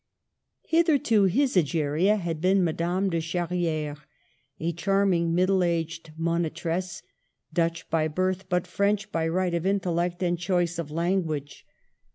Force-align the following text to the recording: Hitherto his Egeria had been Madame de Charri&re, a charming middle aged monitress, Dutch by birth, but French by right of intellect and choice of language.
Hitherto 0.65 1.25
his 1.25 1.55
Egeria 1.55 2.17
had 2.17 2.41
been 2.41 2.63
Madame 2.63 3.11
de 3.11 3.19
Charri&re, 3.21 3.93
a 4.59 4.73
charming 4.73 5.35
middle 5.35 5.63
aged 5.63 6.11
monitress, 6.17 7.03
Dutch 7.53 7.87
by 7.91 8.07
birth, 8.07 8.49
but 8.49 8.65
French 8.65 9.11
by 9.11 9.27
right 9.27 9.53
of 9.53 9.63
intellect 9.67 10.23
and 10.23 10.39
choice 10.39 10.79
of 10.79 10.89
language. 10.89 11.67